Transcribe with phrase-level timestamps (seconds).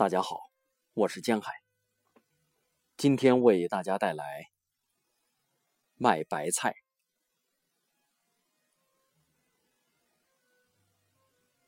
[0.00, 0.50] 大家好，
[0.94, 1.62] 我是江海。
[2.96, 4.50] 今天为大家带来
[5.96, 6.74] 卖白菜。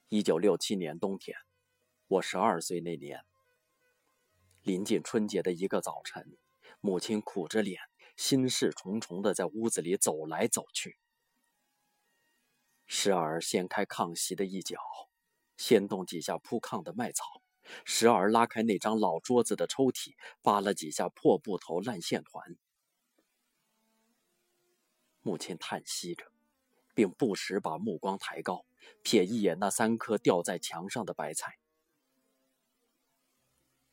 [0.08, 1.36] 一九六七年冬天，
[2.07, 3.22] 我十二岁那年，
[4.62, 6.39] 临近春节的一个早晨，
[6.80, 7.82] 母亲苦着脸，
[8.17, 10.96] 心事重重的在屋子里走来走去，
[12.86, 14.79] 时而掀开炕席的一角，
[15.58, 17.43] 掀动几下铺炕的麦草。
[17.84, 22.57] 时而拉开那张老桌子的抽屉，扒了几下破布头、烂线团。
[25.22, 26.26] 母亲叹息着，
[26.94, 28.64] 并不时把目光抬高，
[29.04, 31.58] 瞥一眼那三颗吊在墙上的白菜。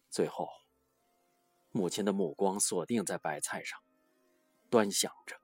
[0.10, 0.50] 最后，
[1.72, 3.80] 母亲的目光锁定在白菜上，
[4.72, 5.38] 端详着，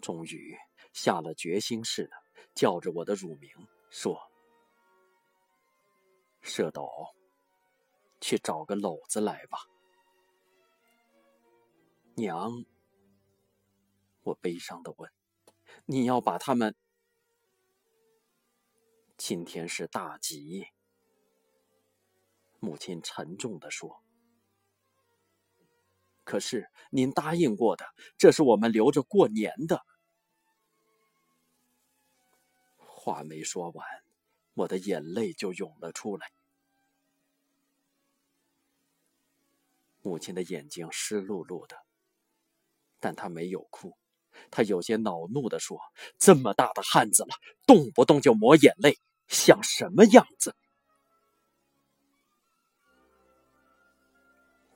[0.00, 0.56] 终于
[0.92, 2.12] 下了决心似的，
[2.54, 3.50] 叫着我的乳名，
[3.90, 4.30] 说。
[6.46, 6.88] 舍斗，
[8.20, 9.58] 去找个篓子来吧。
[12.14, 12.64] 娘，
[14.22, 15.10] 我悲伤的问
[15.84, 16.74] ：“你要把他们？
[19.16, 20.68] 今天是大吉。”
[22.60, 24.02] 母亲沉重的说
[26.24, 27.84] ：“可是您答应过的，
[28.16, 29.84] 这是我们留着过年的。”
[32.78, 33.86] 话没说完，
[34.54, 36.32] 我的眼泪就涌了出来。
[40.06, 41.76] 母亲的眼睛湿漉漉的，
[43.00, 43.96] 但她没有哭。
[44.52, 45.80] 她有些恼怒地说
[46.16, 47.30] ：“这么大的汉子了，
[47.66, 50.54] 动不动就抹眼泪，像什么样子？”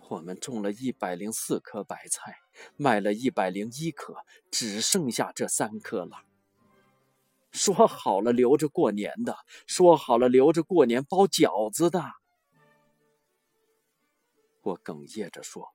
[0.08, 2.34] 我们种了一百零四颗白菜，
[2.76, 4.16] 卖了一百零一颗，
[4.50, 6.24] 只剩下这三颗了。
[7.52, 9.36] 说好了留着过年的，
[9.68, 12.02] 说好了留着过年包饺子的。
[14.62, 15.74] 我哽咽着说：“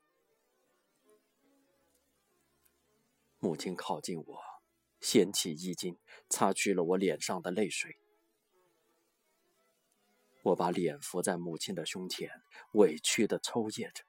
[3.39, 4.39] 母亲靠近我，
[4.99, 5.97] 掀起衣襟，
[6.29, 7.97] 擦去了我脸上的泪水。
[10.43, 12.29] 我把脸伏在母亲的胸前，
[12.73, 14.03] 委屈的抽噎着。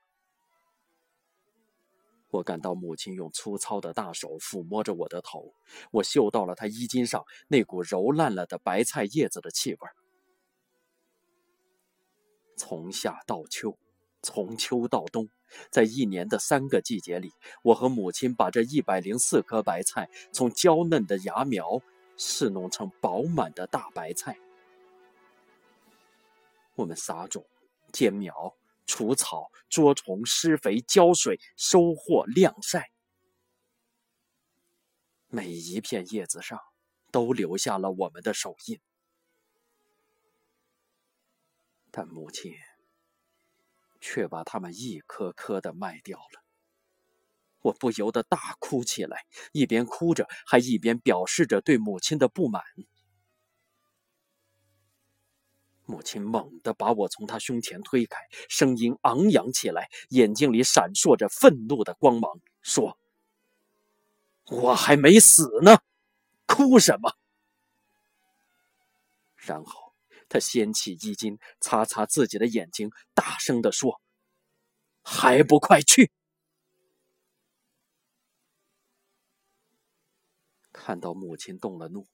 [2.28, 5.54] 我感到母亲用粗糙的大手抚摸着我的头，
[5.90, 9.78] 我嗅到了她衣襟上那股揉烂了的白菜叶子的气味。
[12.58, 13.78] 从夏到秋。”
[14.26, 15.28] 从秋到冬，
[15.70, 17.32] 在一年的三个季节里，
[17.62, 21.80] 我和母亲把这一百零四颗白菜从娇嫩的芽苗
[22.16, 24.36] 试弄成饱满的大白菜。
[26.74, 27.46] 我们撒种、
[27.92, 32.90] 间苗、除草、捉虫、施肥、浇水、收获、晾晒，
[35.28, 36.60] 每一片叶子上
[37.12, 38.80] 都留下了我们的手印。
[41.92, 42.52] 但母亲。
[44.08, 46.44] 却把它们一颗颗的卖掉了，
[47.60, 52.62] 我不由得大哭起来，一边哭着，还一边表示着对母亲的不满。
[55.86, 62.96] 母亲猛地把我从她胸前推开，声音昂扬起来，眼睛里闪烁着愤怒的光芒，说
[64.46, 65.80] ：“我还没死呢，
[66.46, 67.12] 哭什么？”
[69.34, 69.85] 然后。
[70.28, 74.00] 他掀起衣襟，擦擦自己的眼睛，大声地说
[75.02, 76.10] ：“还不快去！”
[80.72, 82.06] 看到母亲动了怒，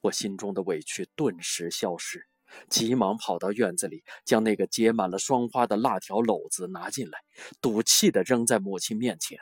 [0.00, 2.26] 我心中的委屈顿时消失，
[2.68, 7.20] 急忙跑到院子里，将那个结满了霜花的辣条篓子拿进来，
[7.60, 9.38] 赌气的扔在母亲面前。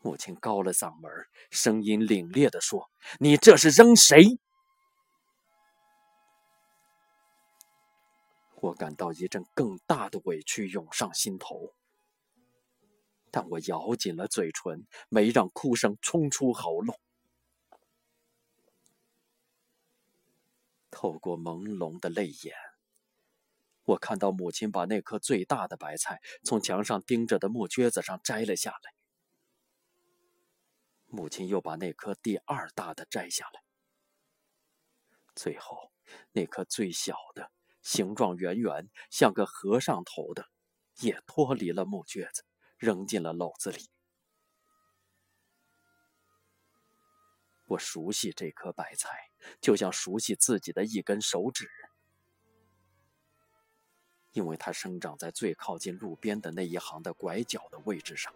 [0.00, 1.10] 母亲高了嗓门，
[1.50, 4.38] 声音凛冽地说：“你这是扔谁？”
[8.60, 11.74] 我感到一阵更大的委屈涌上心头，
[13.30, 16.98] 但我咬紧了嘴唇，没让哭声冲出喉咙。
[20.90, 22.56] 透过朦胧的泪眼，
[23.84, 28.94] 我看到母亲把那颗最大的白菜从墙上钉着的木橛子上摘了下来，
[31.06, 33.62] 母亲又把那颗第二大的摘下来，
[35.36, 35.92] 最后
[36.32, 37.52] 那颗最小的。
[37.82, 40.48] 形状圆圆，像个和尚头的，
[41.00, 42.44] 也脱离了木橛子，
[42.76, 43.88] 扔进了篓子里。
[47.66, 49.30] 我熟悉这颗白菜，
[49.60, 51.68] 就像熟悉自己的一根手指，
[54.32, 58.34] 因为它生长在最靠近路边的那一行的拐角的位置上。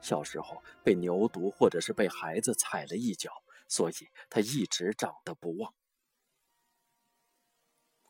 [0.00, 3.32] 小时候被牛犊或者是被孩子踩了一脚，
[3.68, 3.94] 所以
[4.28, 5.72] 它一直长得不旺。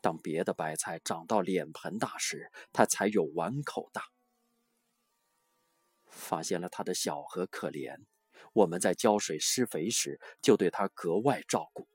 [0.01, 4.05] 当别的白菜长到脸盆大时，它才有碗口大。
[6.07, 8.05] 发现了它的小和可怜，
[8.53, 11.87] 我们在浇水施肥时就对它格外照顾。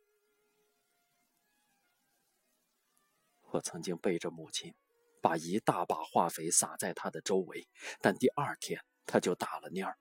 [3.51, 4.75] 我曾经背着母亲，
[5.21, 7.69] 把一大把化肥撒在它的周围，
[8.01, 9.99] 但第二天它就打了蔫儿。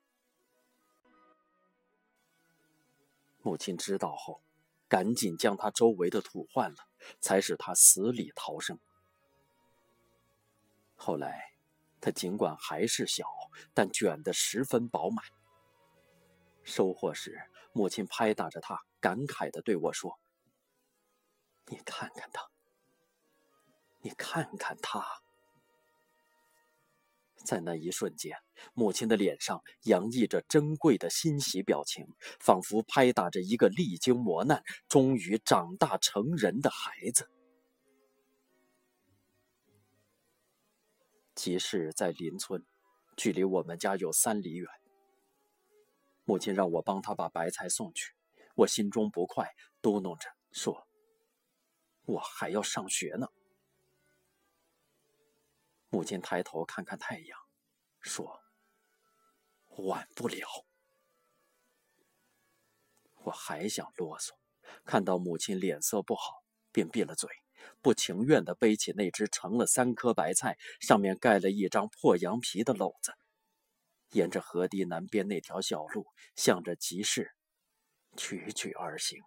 [3.42, 4.42] 母亲知道后，
[4.94, 6.78] 赶紧将它周围的土换了，
[7.20, 8.78] 才使他死里逃生。
[10.94, 11.56] 后来，
[12.00, 13.26] 它尽管还是小，
[13.74, 15.26] 但卷得十分饱满。
[16.62, 17.42] 收获时，
[17.72, 20.20] 母亲拍打着它，感慨地对我说
[21.66, 22.48] ：“你看看它。”
[24.02, 25.23] 你看看他，
[27.44, 28.38] 在那一瞬间，
[28.74, 32.08] 母亲的脸上洋溢着珍贵的欣喜表情，
[32.40, 37.30] 仿佛拍打着一个历经磨难、终于长大成人的孩子。
[41.36, 42.64] 集市在邻村，
[43.18, 44.68] 距离我们家有三里远。
[46.26, 48.14] 母亲让我帮她把白菜送去，
[48.56, 49.50] 我心中不快，
[49.82, 50.88] 嘟囔着说
[52.06, 53.28] ：“我还要上学呢。”
[55.94, 57.40] 母亲抬头看看太阳，
[58.02, 58.42] 说
[59.78, 60.48] ：“晚不了。”
[63.26, 64.32] 我还想啰嗦，
[64.86, 67.30] 看到母亲脸色不好，便闭了嘴，
[67.80, 73.14] 不情愿地背起那只盛了三颗白菜、上面盖了一张破羊皮的篓子，
[74.14, 77.36] 沿着河堤南边那条小路，向着集市
[78.18, 79.22] 曲曲而行。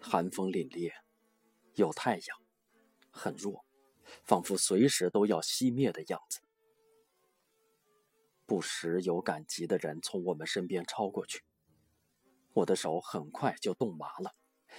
[0.00, 0.90] 寒风凛冽，
[1.74, 2.45] 有太阳。
[3.16, 3.64] 很弱，
[4.22, 6.40] 仿佛随时都要熄灭的样子。
[8.44, 11.42] 不时有赶集的人从我们身边超过去，
[12.52, 14.34] 我的手很快就冻麻了，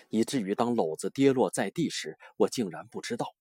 [0.09, 3.35] 以至于当篓子跌落在地时，我竟然不知道。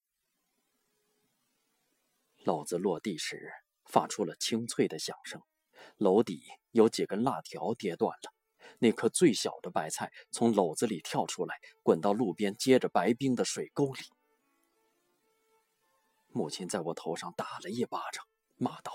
[2.44, 3.52] 篓子落地时
[3.84, 5.40] 发出了清脆的响声，
[5.98, 8.32] 篓底有几根辣条跌断了，
[8.80, 14.00] 那颗最小的白菜从篓子里跳出来，滚到路边接着白冰的水沟里。
[16.36, 18.22] 母亲在我头上打了一巴掌，
[18.56, 18.92] 骂道：“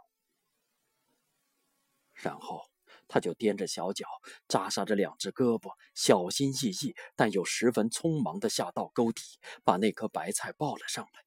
[2.17, 2.63] 然后
[3.07, 4.07] 他就踮着小脚，
[4.49, 9.23] 扎煞着两只胳膊，小心翼翼但又十分匆忙的下到沟底，
[9.63, 11.25] 把那颗白菜抱了上来。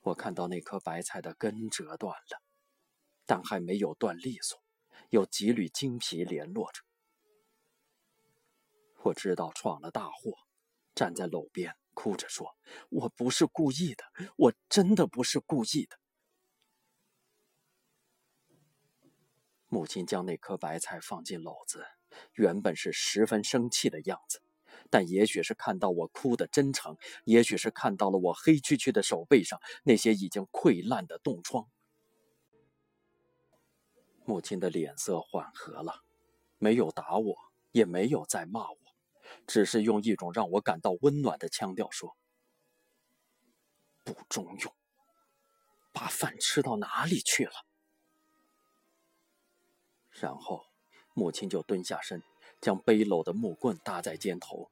[0.00, 2.42] 我看到那颗白菜的根折断了，
[3.24, 4.60] 但还没有断利索，
[5.10, 6.82] 有几缕筋皮联络着。
[9.04, 10.32] 我知道闯了大祸，
[10.94, 12.56] 站在篓边哭着说
[12.88, 14.04] ：“我不是故意的，
[14.36, 15.98] 我真的不是故意的。”
[19.68, 21.84] 母亲将那颗白菜放进篓子，
[22.32, 24.40] 原本是十分生气的样子，
[24.88, 31.68] 但也许是看到我哭的真诚，也许是看到了我黑黢黢的手背上那些已经溃烂的冻疮，
[34.24, 36.04] 母亲的脸色缓和了，
[36.56, 37.36] 没有打我，
[37.72, 38.83] 也没有再骂我。
[39.46, 42.16] 只是用一种让我感到温暖的腔调说
[44.04, 44.74] ：“不中用，
[45.92, 47.66] 把饭吃到哪里去了？”
[50.10, 50.66] 然后，
[51.12, 52.22] 母亲就蹲下身，
[52.60, 54.70] 将背篓的木棍搭在肩头。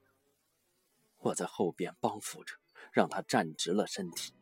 [1.19, 2.57] 我在后边帮扶着，
[2.93, 4.35] 让她站直了身体。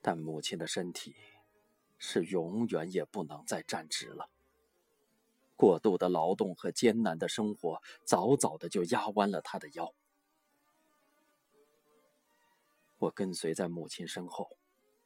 [0.00, 1.16] 但母亲的身体
[1.98, 4.30] 是永远也不能再站直了。
[5.56, 9.92] 过度的劳动和艰难的生活，早早的就压弯了他的腰。
[12.98, 14.58] 我跟随在母亲身后，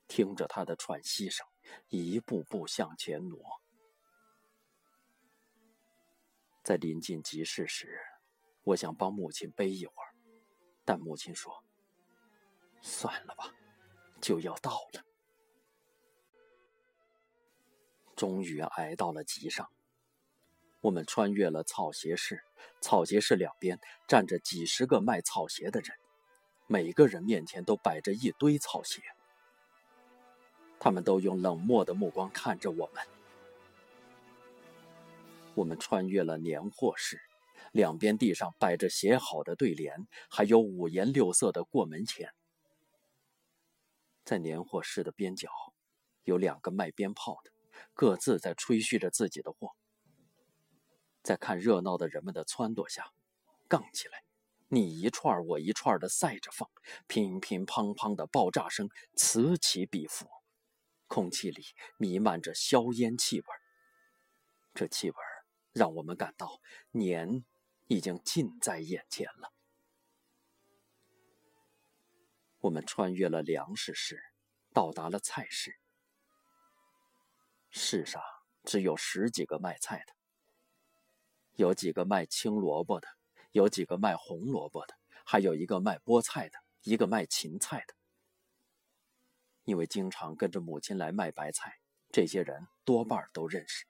[0.07, 1.47] 听着她的喘息声，
[1.89, 3.61] 一步步向前挪。
[6.63, 8.01] 在临近集市时，
[8.63, 10.15] 我想帮母亲背一会儿，
[10.85, 11.65] 但母亲说
[12.83, 13.53] ：“算了吧，
[14.21, 15.05] 就要到了。”
[18.15, 19.69] 终于挨到了集上。
[20.81, 22.43] 我们穿越了草鞋市，
[22.81, 25.95] 草鞋市两边站着几十个卖草鞋的人，
[26.67, 29.03] 每个人面前都摆着一堆草鞋。
[30.79, 33.07] 他们都用冷漠的目光看着我们。
[35.55, 37.21] 我们穿越了年货市，
[37.73, 42.33] 两边地上摆着写好的对联，还有五颜六色的过门钱。
[44.25, 45.51] 在年货市的边角，
[46.23, 47.51] 有两个卖鞭炮的，
[47.93, 49.75] 各自在吹嘘着自己的货。
[51.23, 53.13] 在看热闹的人们的撺掇下，
[53.69, 54.25] 杠起来，
[54.69, 56.69] 你一串我一串的赛着放，
[57.07, 60.27] 乒乒乓乓的爆炸声此起彼伏，
[61.07, 61.65] 空气里
[61.99, 63.47] 弥漫着硝烟气味。
[64.73, 65.17] 这气味
[65.73, 66.61] 让我们感到
[66.93, 67.45] 年
[67.89, 69.53] 已经近在眼前了。
[72.61, 74.23] 我们穿越了粮食市，
[74.73, 75.77] 到达了菜市。
[77.71, 78.23] 市上
[78.65, 80.13] 只有十几个卖菜的，
[81.61, 83.07] 有几个卖青萝卜的，
[83.53, 84.95] 有几个卖红萝卜的，
[85.27, 87.95] 还有一个卖菠菜的，一个卖芹菜的。
[89.65, 91.79] 因为经常跟着母亲来卖白菜，
[92.11, 93.85] 这些人多半都认识。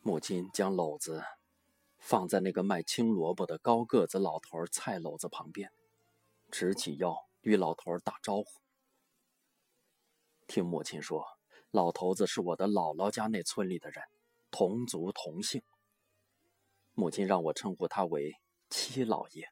[0.00, 1.22] 母亲将篓子
[1.98, 5.70] 放在那个卖青萝卜的高个子老头菜篓子旁边，
[6.50, 8.46] 直起腰与老头打招呼。
[10.46, 11.26] 听母亲说，
[11.70, 14.02] 老头子是我的姥姥家那村里的人，
[14.50, 15.62] 同族同姓。
[16.94, 18.34] 母亲让我称呼他为
[18.70, 19.48] 七老爷。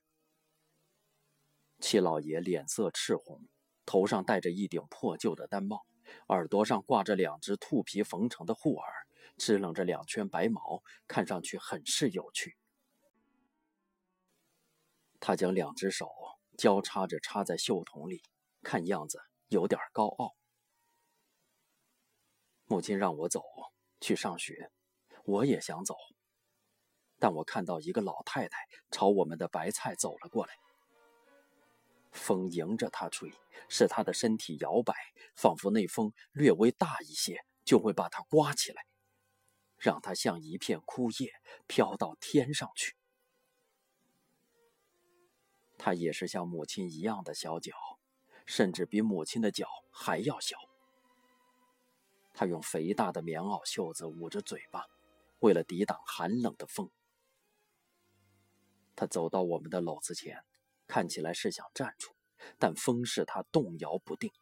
[1.78, 3.42] 七老爷脸色赤红，
[3.84, 5.86] 头上戴着一顶破旧的单帽，
[6.28, 8.92] 耳朵上挂着两只兔皮缝成的护耳，
[9.36, 12.56] 支棱着两圈白毛，看上去很是有趣。
[15.20, 16.10] 他将两只手
[16.56, 18.22] 交叉着插在袖筒里，
[18.62, 20.34] 看样子有点高傲。
[22.64, 23.42] 母亲让我走
[24.00, 24.70] 去上学，
[25.26, 25.96] 我也想走，
[27.18, 28.58] 但我看到一个老太太
[28.90, 30.54] 朝我们的白菜走了过来。
[32.12, 33.32] 风迎着她吹，
[33.68, 34.94] 使她的身体摇摆，
[35.34, 38.86] 仿佛那风略微大一些就会把她刮起来，
[39.76, 41.32] 让她像一片枯叶
[41.66, 42.96] 飘到天上去。
[45.76, 47.72] 她也是像母亲一样的小脚，
[48.46, 50.56] 甚至比母亲的脚还要小。
[52.32, 54.84] 他用肥大的棉袄袖子捂着嘴巴，
[55.38, 56.90] 为了抵挡寒冷的风。
[58.94, 60.44] 他走到我们的篓子前，
[60.86, 62.14] 看起来是想站住，
[62.58, 64.32] 但风使他动摇不定。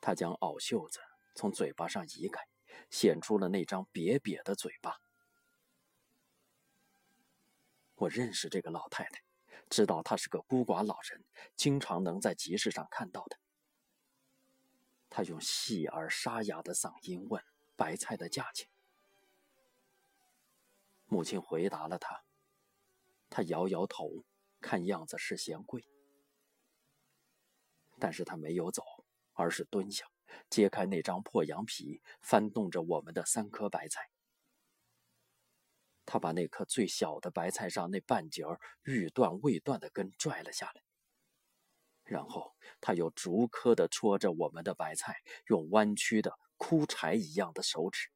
[0.00, 1.00] 他将袄袖子
[1.34, 2.42] 从嘴巴上移开，
[2.90, 4.96] 显出了那张瘪瘪的嘴巴。
[7.96, 9.22] 我认识这个老太太，
[9.68, 11.24] 知道她是个孤寡老人，
[11.56, 13.38] 经常能在集市上看到的。
[15.10, 17.42] 他用细而沙哑的嗓音问
[17.78, 18.68] ：“白菜的价钱？”
[21.06, 22.24] 母亲回答了他。
[23.30, 24.24] 他摇摇头，
[24.60, 25.86] 看样子是嫌贵。
[27.98, 28.82] 但是他没有走，
[29.32, 30.06] 而是蹲下，
[30.50, 34.10] 揭开那张破羊皮，翻动着我们的三颗白菜。
[36.06, 38.42] 他把那颗最小的白菜上那半截
[38.82, 40.82] 欲断未断的根拽了下来。
[42.04, 45.16] 然后他又逐颗的戳着我们的白菜，
[45.48, 48.10] 用弯曲的枯柴一样的手指。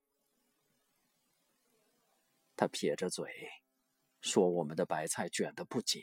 [2.54, 3.32] 他撇着嘴，
[4.20, 6.02] 说：“我们的白菜卷得不紧。”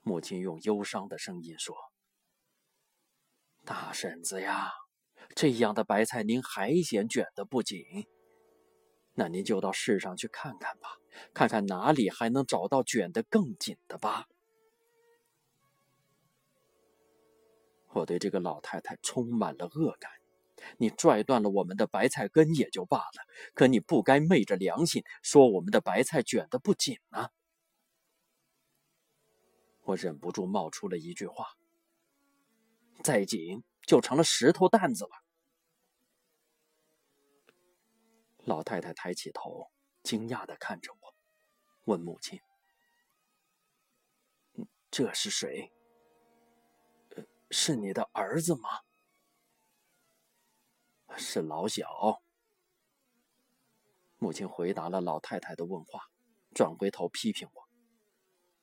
[0.00, 1.76] 母亲用忧伤的声音说
[3.66, 4.72] ：“大婶子呀，
[5.36, 7.84] 这样的白菜您还嫌卷得不紧？
[9.14, 10.96] 那您就到市上去看看吧，
[11.34, 14.28] 看看哪里还能找到卷得更紧的吧。”
[17.94, 20.10] 我对这个老太太充满了恶感。
[20.78, 23.24] 你拽断了我们的白菜根也就罢了，
[23.54, 27.28] 可你不该昧着良心说我们的白菜卷得不紧呢。
[29.82, 31.46] 我忍不住冒出了一句话
[33.02, 35.10] ：“再紧就成了石头担子了。”
[38.44, 39.70] 老太太抬起头，
[40.02, 41.14] 惊讶的看着我，
[41.84, 42.40] 问母亲
[44.90, 45.72] ：“这是谁？”
[47.50, 48.68] 是你的儿子吗？
[51.18, 52.22] 是老小。
[54.18, 56.08] 母亲回答了老太太的问话，
[56.54, 57.68] 转回头批评我：“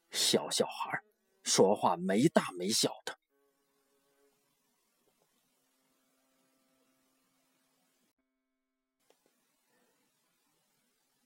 [0.10, 1.02] 小小孩，
[1.44, 3.20] 说话没大没小的。”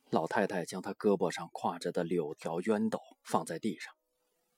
[0.09, 3.93] 老太太将她胳膊上挎着的柳条熨斗放在地上，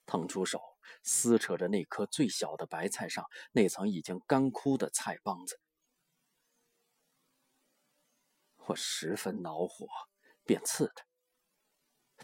[0.06, 0.62] 腾出手。
[1.04, 3.24] 撕扯着那颗最小的白菜上
[3.54, 5.58] 那层已经干枯的菜帮子，
[8.72, 9.88] 我十分恼火，
[10.44, 11.06] 便刺他：“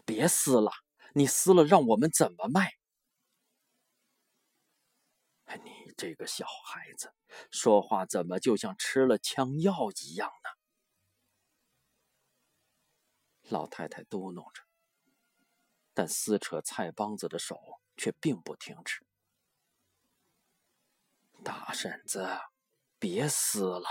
[0.04, 0.70] 别撕了，
[1.14, 2.72] 你撕了让我们怎么卖？”
[5.64, 7.14] 你这个小孩子，
[7.50, 10.50] 说话怎么就像吃了枪药一样呢？
[13.48, 14.62] 老太太嘟哝着，
[15.94, 17.78] 但撕扯菜帮子的手。
[17.98, 19.04] 却并不停止。
[21.42, 22.28] 大婶子，
[22.96, 23.88] 别撕了。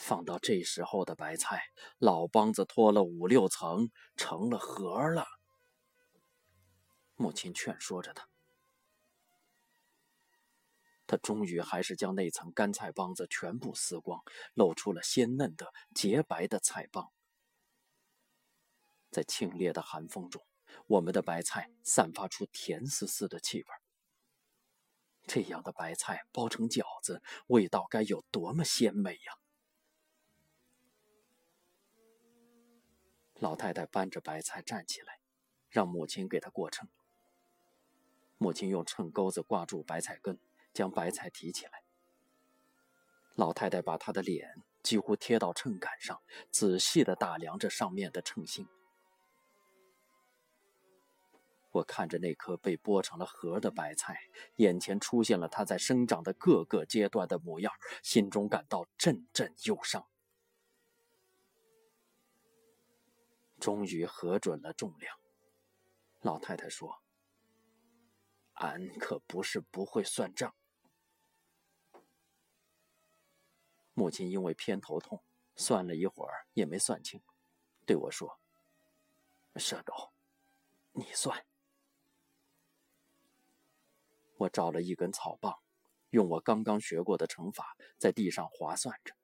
[0.00, 1.62] 放到这时候的白菜，
[1.98, 5.26] 老帮子脱了五六层，成了核了。
[7.16, 8.26] 母亲劝说着他。
[11.06, 14.22] 他终于还是将那层干菜帮子全部撕光，
[14.54, 17.12] 露出了鲜嫩的、洁白的菜帮。
[19.10, 20.42] 在清冽的寒风中，
[20.86, 23.66] 我们的白菜散发出甜丝丝的气味。
[25.26, 29.34] 这样的白菜包成饺子，味道该有多么鲜美呀！
[33.40, 35.18] 老太太搬着白菜站起来，
[35.68, 36.88] 让母亲给她过秤。
[38.38, 40.38] 母亲用秤钩子挂住白菜根。
[40.72, 41.82] 将白菜提起来，
[43.34, 48.68] 老太太把她的脸几乎贴到秤杆上，仔细地打量着上面的秤星。
[51.72, 54.20] 我看着那颗被剥成了核的白菜，
[54.56, 57.72] 眼前出现了它在生长的各个阶段的模样，
[58.04, 60.06] 心中感到阵阵忧伤。
[63.60, 65.18] 终于核准了重量，
[66.20, 67.02] 老太太说
[68.54, 70.54] ：“俺可不是不会算账。”
[73.94, 75.22] 母亲因为偏头痛，
[75.54, 77.22] 算了一会儿也没算清，
[77.84, 78.40] 对我说
[79.56, 80.12] ：“舍狗，
[80.92, 81.44] 你算。”
[84.38, 85.60] 我找了一根草棒，
[86.10, 89.14] 用我刚刚学过的乘法在地上划算着。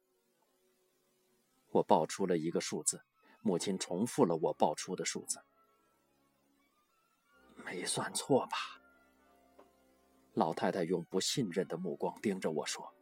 [1.68, 3.06] 我报出了一个数字，
[3.46, 5.38] 母亲重复了我报出的数字。
[7.64, 8.56] 没算错吧？
[10.34, 12.92] 老太太用不信任的目光盯着我说。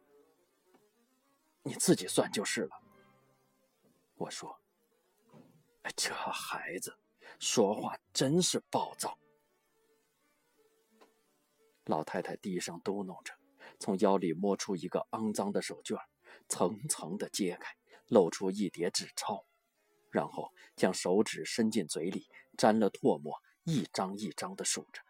[1.63, 2.79] 你自己算就是了。
[4.17, 4.61] 我说
[5.97, 6.95] ：“这孩子
[7.39, 9.17] 说话真是暴躁。”
[11.85, 13.33] 老太太低声嘟哝着，
[13.79, 15.99] 从腰里摸出一个肮脏的手绢，
[16.47, 17.75] 层层的揭开，
[18.09, 19.43] 露出一叠纸钞，
[20.15, 25.01] 然后将手指伸进嘴里，沾了唾沫，一张一张的数着。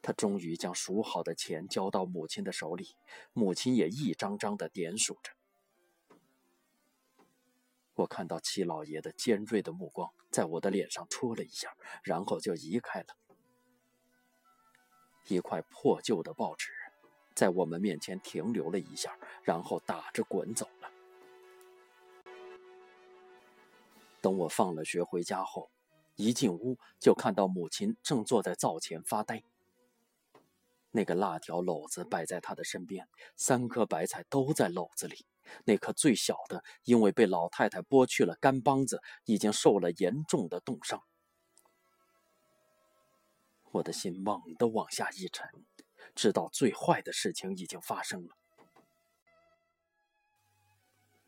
[0.00, 2.96] 他终于将数好的钱交到母亲的手里，
[3.34, 5.32] 母亲也一张张的点数着。
[7.96, 13.08] 我看到七老爷的尖锐的目光在我的脸上戳了一下，然后就移开了。
[15.28, 16.72] 一块破旧的报纸
[17.34, 20.66] 在我们面前停留了一下，然后打着滚走
[24.26, 25.70] 等我放了学回家后，
[26.16, 29.44] 一进屋就看到母亲正坐在灶前发呆。
[30.90, 35.26] 那个辣条篓子摆在她的身边，三颗白菜都在篓子里。
[35.64, 41.04] 那颗最小的，因为被老太太剥去了干帮子，已经受了严重的冻伤。
[43.70, 45.48] 我的心猛地往下一沉，
[46.16, 48.36] 知道最坏的事情已经发生了。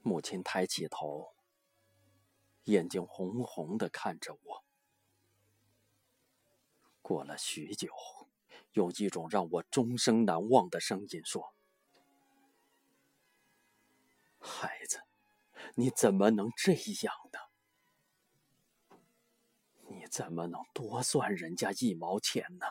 [0.02, 1.28] 母亲抬起头，
[2.70, 4.64] 眼睛红红的看着我。
[7.02, 7.92] 过了许久。
[8.72, 11.54] 用一种让我终生难忘的声音说
[14.38, 15.02] ：“孩子，
[15.74, 18.98] 你怎么能这样呢？
[19.88, 22.66] 你怎么能多算人家一毛钱呢？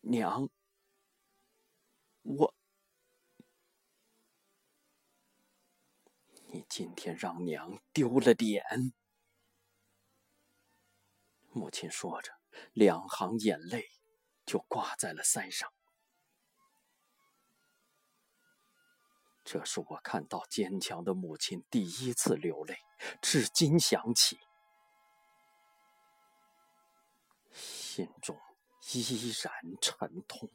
[0.00, 0.48] 娘，
[2.22, 2.54] 我，
[6.52, 8.92] 你今天让娘丢了脸。”
[11.52, 12.40] 母亲说着。
[12.72, 13.88] 两行眼泪
[14.44, 15.72] 就挂在了腮上。
[19.44, 22.76] 这是我看到坚强的母亲第一次流泪，
[23.22, 24.38] 至今想起，
[27.52, 28.36] 心中
[28.92, 30.50] 依然沉痛。